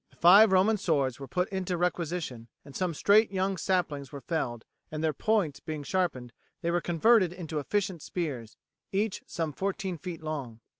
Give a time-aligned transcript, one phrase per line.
[0.09, 4.65] The five Roman swords were put into requisition, and some straight young saplings were felled,
[4.91, 8.57] and their points being sharpened they were converted into efficient spears,
[8.91, 10.59] each some fourteen feet long.